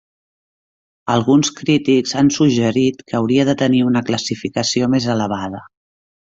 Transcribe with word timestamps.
Alguns 1.15 1.51
crítics 1.59 2.15
han 2.21 2.33
suggerit 2.39 3.05
que 3.11 3.19
hauria 3.21 3.47
de 3.53 3.57
tenir 3.63 3.85
una 3.93 4.05
classificació 4.11 4.93
més 4.97 5.11
elevada. 5.19 5.67